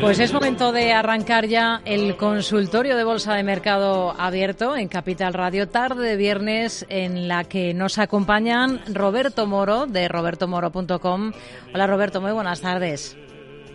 [0.00, 5.34] Pues es momento de arrancar ya el consultorio de Bolsa de Mercado abierto en Capital
[5.34, 11.32] Radio, tarde de viernes, en la que nos acompañan Roberto Moro de robertomoro.com.
[11.74, 13.16] Hola Roberto, muy buenas tardes.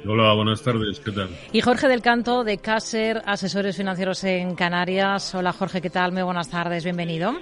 [0.05, 1.30] Hola, buenas tardes, ¿qué tal?
[1.52, 5.34] Y Jorge del Canto de Caser, asesores financieros en Canarias.
[5.36, 6.12] Hola Jorge, ¿qué tal?
[6.12, 7.34] Muy buenas tardes, bienvenido.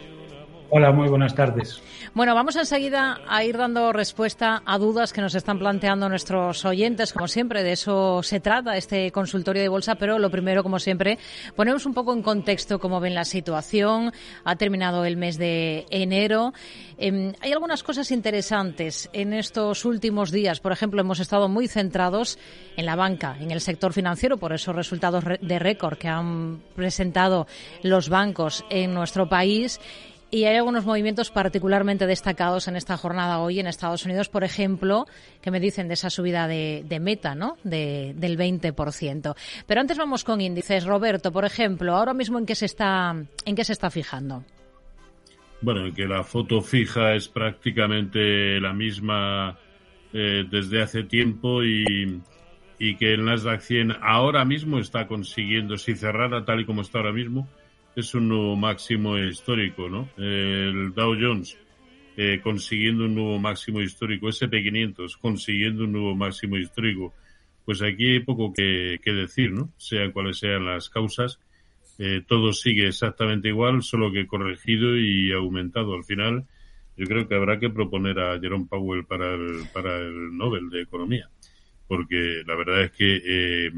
[0.74, 1.82] Hola, muy buenas tardes.
[2.14, 7.12] Bueno, vamos enseguida a ir dando respuesta a dudas que nos están planteando nuestros oyentes.
[7.12, 11.20] Como siempre, de eso se trata este consultorio de bolsa, pero lo primero, como siempre,
[11.58, 14.14] ponemos un poco en contexto cómo ven la situación.
[14.46, 16.54] Ha terminado el mes de enero.
[16.98, 20.62] Em, hay algunas cosas interesantes en estos últimos días.
[20.62, 22.40] Por ejemplo, hemos estado muy centrados
[22.78, 27.46] en la banca, en el sector financiero, por esos resultados de récord que han presentado
[27.84, 29.82] los bancos en nuestro país
[30.32, 35.06] y hay algunos movimientos particularmente destacados en esta jornada hoy en Estados Unidos, por ejemplo,
[35.42, 37.58] que me dicen de esa subida de, meta, ¿no?
[37.66, 39.36] De, del 20%.
[39.68, 40.86] Pero antes vamos con índices.
[40.86, 43.14] Roberto, por ejemplo, ahora mismo en qué se está,
[43.46, 44.46] en qué se está fijando.
[45.62, 49.60] Bueno, que la foto fija es prácticamente la misma
[50.14, 52.22] eh, desde hace tiempo y,
[52.80, 57.00] y que el Nasdaq 100 ahora mismo está consiguiendo, si cerrara tal y como está
[57.00, 57.48] ahora mismo,
[57.96, 60.10] es un nuevo máximo histórico, ¿no?
[60.18, 61.58] El Dow Jones
[62.18, 67.14] eh, consiguiendo un nuevo máximo histórico, SP500 consiguiendo un nuevo máximo histórico.
[67.66, 69.72] Pues aquí hay poco que, decir, ¿no?
[69.78, 71.40] Sea cuales sean las causas,
[72.00, 75.94] eh, todo sigue exactamente igual, solo que corregido y aumentado.
[75.94, 76.46] Al final,
[76.98, 80.82] yo creo que habrá que proponer a Jerome Powell para el, para el Nobel de
[80.82, 81.30] Economía,
[81.88, 83.72] porque la verdad es que eh,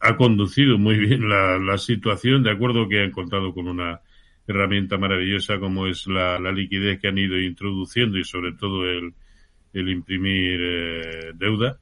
[0.00, 4.00] ha conducido muy bien la, situación, de acuerdo que ha encontrado con una
[4.46, 9.14] herramienta maravillosa como es la, liquidez que han ido introduciendo y sobre todo el,
[9.72, 11.78] el imprimir eh, deuda.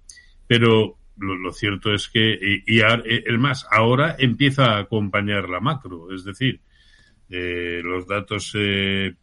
[0.47, 6.25] Pero lo, cierto es que, y, el más, ahora empieza a acompañar la macro, es
[6.25, 6.61] decir,
[7.31, 9.15] eh, los datos eh,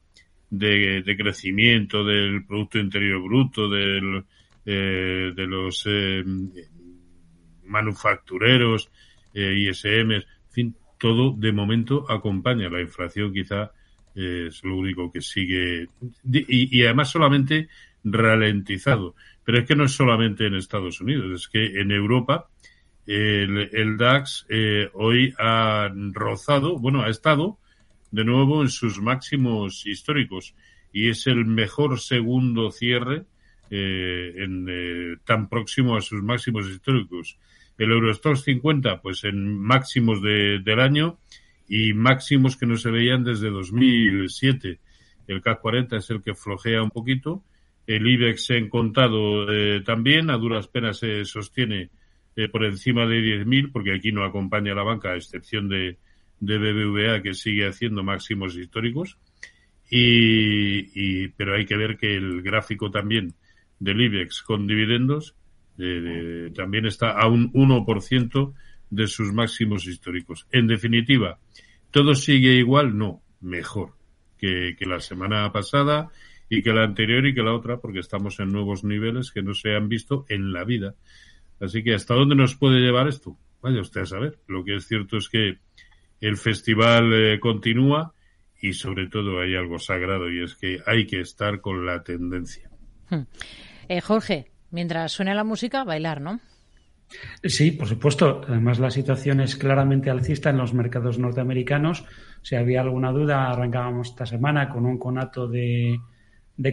[0.49, 4.23] de, de, crecimiento del Producto Interior Bruto, del,
[4.63, 5.87] de los
[7.71, 8.91] manufactureros,
[9.33, 12.69] eh, ISM, en fin, todo de momento acompaña.
[12.69, 13.71] La inflación quizá
[14.13, 15.87] eh, es lo único que sigue
[16.23, 17.69] y, además solamente
[18.03, 19.15] ralentizado.
[19.43, 22.49] Pero es que no es solamente en Estados Unidos, es que en Europa
[23.07, 27.57] el, DAX eh, hoy ha rozado, bueno, ha estado
[28.11, 30.53] de nuevo en sus máximos históricos
[30.93, 33.23] y es el mejor segundo cierre
[33.69, 37.39] en, tan próximo a sus máximos históricos.
[37.81, 41.17] El Eurostox 50, pues en máximos de, del año
[41.67, 44.79] y máximos que no se veían desde 2007.
[45.25, 47.43] El CAC 40 es el que flojea un poquito.
[47.87, 51.89] El IBEX en contado eh, también, a duras penas se sostiene
[52.35, 55.97] eh, por encima de 10.000, porque aquí no acompaña la banca, a excepción de,
[56.39, 59.17] de BBVA, que sigue haciendo máximos históricos.
[59.89, 63.33] Y, y, pero hay que ver que el gráfico también
[63.79, 65.35] del IBEX con dividendos
[66.53, 68.53] también está a un 1%
[68.89, 70.47] de sus máximos históricos.
[70.51, 71.39] En definitiva,
[71.89, 72.97] ¿todo sigue igual?
[72.97, 73.93] No, mejor
[74.37, 76.09] que, la semana pasada
[76.49, 79.53] y que la anterior y que la otra, porque estamos en nuevos niveles que no
[79.53, 80.95] se han visto en la vida.
[81.59, 83.37] Así que, ¿hasta dónde nos puede llevar esto?
[83.61, 84.39] Vaya usted a saber.
[84.47, 85.59] Lo que es cierto es que
[86.19, 88.13] el festival eh, continúa
[88.61, 92.69] y sobre todo hay algo sagrado y es que hay que estar con la tendencia.
[93.09, 93.23] Hmm.
[93.87, 96.39] Eh, Jorge, mientras suene la música, bailar, ¿no?
[97.43, 98.41] Sí, por supuesto.
[98.47, 102.05] Además, la situación es claramente alcista en los mercados norteamericanos.
[102.41, 105.99] Si había alguna duda, arrancábamos esta semana con un conato de,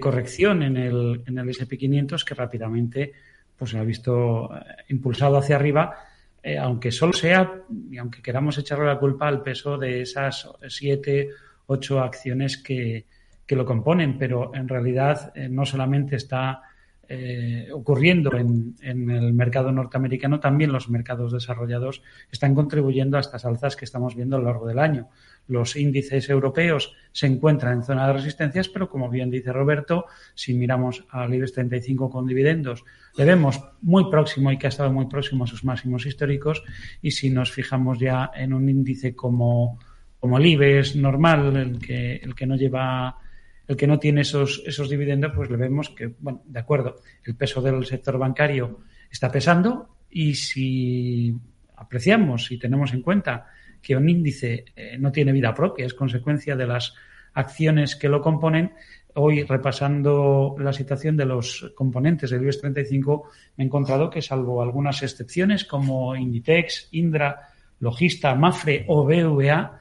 [0.00, 3.12] corrección en el, en el SP500 que rápidamente
[3.56, 4.60] pues, se ha visto eh,
[4.90, 5.96] impulsado hacia arriba,
[6.42, 11.30] eh, aunque solo sea, y aunque queramos echarle la culpa al peso de esas siete,
[11.66, 13.06] ocho acciones que,
[13.48, 16.62] que lo componen, pero en realidad eh, no solamente está
[17.10, 23.76] eh, ocurriendo en, el mercado norteamericano, también los mercados desarrollados están contribuyendo a estas alzas
[23.76, 25.08] que estamos viendo a lo largo del año.
[25.46, 30.04] Los índices europeos se encuentran en zona de resistencias, pero como bien dice Roberto,
[30.34, 32.84] si miramos al IBEX 35 con dividendos,
[33.16, 36.62] le vemos muy próximo y que ha estado muy próximo a sus máximos históricos.
[37.00, 39.78] Y si nos fijamos ya en un índice como,
[40.20, 43.16] como el IBEX normal, el que, el que no lleva
[43.68, 47.36] el que no tiene esos, esos dividendos, pues le vemos que, bueno, de acuerdo, el
[47.36, 48.80] peso del sector bancario
[49.10, 51.36] está pesando y si
[51.76, 53.46] apreciamos y tenemos en cuenta
[53.80, 56.94] que un índice eh, no tiene vida propia, es consecuencia de las
[57.34, 58.72] acciones que lo componen,
[59.14, 64.62] hoy repasando la situación de los componentes del IBEX 35, me he encontrado que salvo
[64.62, 67.48] algunas excepciones como Inditex, Indra,
[67.80, 69.80] Logista, Mafre o BVA,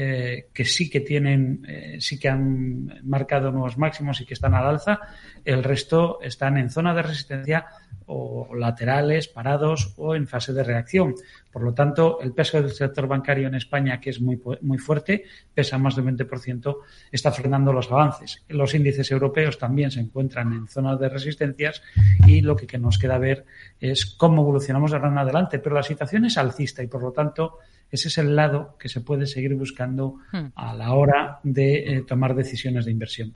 [0.00, 4.54] eh, que sí que tienen, eh, sí que han marcado nuevos máximos y que están
[4.54, 5.00] al alza.
[5.44, 7.66] El resto están en zona de resistencia
[8.06, 11.16] o laterales, parados o en fase de reacción.
[11.50, 15.24] Por lo tanto, el peso del sector bancario en España, que es muy, muy fuerte,
[15.52, 16.76] pesa más del 20%,
[17.10, 18.44] está frenando los avances.
[18.48, 21.82] Los índices europeos también se encuentran en zonas de resistencias
[22.24, 23.44] y lo que, nos queda ver
[23.80, 25.58] es cómo evolucionamos de ahora en adelante.
[25.58, 27.58] Pero la situación es alcista y, por lo tanto,
[27.90, 30.52] ese es el lado que se puede seguir buscando hmm.
[30.54, 33.26] a la hora de eh, tomar decisiones de inversión.